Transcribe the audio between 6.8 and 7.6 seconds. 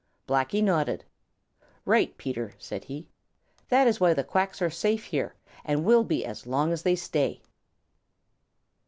they stay."